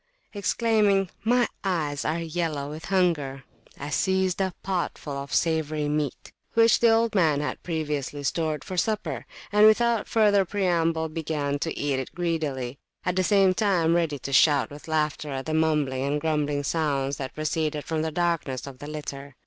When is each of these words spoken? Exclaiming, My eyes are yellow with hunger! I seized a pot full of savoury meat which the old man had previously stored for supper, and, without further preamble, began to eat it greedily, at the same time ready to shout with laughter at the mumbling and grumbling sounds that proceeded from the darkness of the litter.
Exclaiming, 0.33 1.11
My 1.23 1.47
eyes 1.63 2.05
are 2.05 2.17
yellow 2.17 2.71
with 2.71 2.85
hunger! 2.85 3.43
I 3.79 3.91
seized 3.91 4.41
a 4.41 4.51
pot 4.63 4.97
full 4.97 5.15
of 5.15 5.31
savoury 5.31 5.87
meat 5.89 6.31
which 6.55 6.79
the 6.79 6.89
old 6.89 7.13
man 7.13 7.39
had 7.39 7.61
previously 7.61 8.23
stored 8.23 8.63
for 8.63 8.77
supper, 8.77 9.27
and, 9.51 9.67
without 9.67 10.07
further 10.07 10.43
preamble, 10.43 11.07
began 11.07 11.59
to 11.59 11.77
eat 11.79 11.99
it 11.99 12.15
greedily, 12.15 12.79
at 13.05 13.15
the 13.15 13.23
same 13.23 13.53
time 13.53 13.95
ready 13.95 14.17
to 14.17 14.33
shout 14.33 14.71
with 14.71 14.87
laughter 14.87 15.29
at 15.29 15.45
the 15.45 15.53
mumbling 15.53 16.03
and 16.03 16.19
grumbling 16.19 16.63
sounds 16.63 17.17
that 17.17 17.35
proceeded 17.35 17.85
from 17.85 18.01
the 18.01 18.09
darkness 18.11 18.65
of 18.65 18.79
the 18.79 18.87
litter. 18.87 19.35